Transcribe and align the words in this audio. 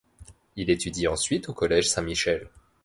Il 0.55 0.71
étudie 0.71 1.07
ensuite 1.07 1.47
au 1.47 1.53
Collège 1.53 1.87
Saint-Michel. 1.87 2.49